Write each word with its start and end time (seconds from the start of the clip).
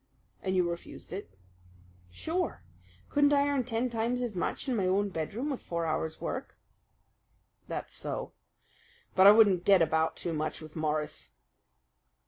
"And 0.41 0.55
you 0.55 0.67
refused 0.67 1.13
it?" 1.13 1.29
"Sure. 2.09 2.63
Couldn't 3.11 3.33
I 3.33 3.47
earn 3.47 3.63
ten 3.65 3.87
times 3.87 4.23
as 4.23 4.35
much 4.35 4.67
in 4.67 4.75
my 4.75 4.87
own 4.87 5.09
bedroom 5.09 5.51
with 5.51 5.61
four 5.61 5.85
hours' 5.85 6.19
work?" 6.19 6.57
"That's 7.67 7.93
so. 7.93 8.33
But 9.13 9.27
I 9.27 9.31
wouldn't 9.31 9.63
get 9.63 9.83
about 9.83 10.15
too 10.15 10.33
much 10.33 10.59
with 10.59 10.75
Morris." 10.75 11.29